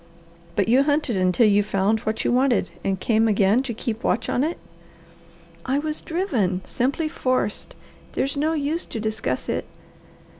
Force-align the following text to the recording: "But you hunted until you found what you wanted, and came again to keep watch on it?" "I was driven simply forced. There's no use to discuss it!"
"But 0.55 0.67
you 0.67 0.81
hunted 0.81 1.15
until 1.15 1.45
you 1.45 1.61
found 1.61 1.99
what 1.99 2.25
you 2.25 2.31
wanted, 2.31 2.71
and 2.83 2.99
came 2.99 3.27
again 3.27 3.61
to 3.61 3.71
keep 3.71 4.03
watch 4.03 4.29
on 4.29 4.43
it?" 4.43 4.57
"I 5.63 5.77
was 5.77 6.01
driven 6.01 6.61
simply 6.65 7.07
forced. 7.07 7.75
There's 8.13 8.35
no 8.35 8.53
use 8.53 8.87
to 8.87 8.99
discuss 8.99 9.47
it!" 9.47 9.65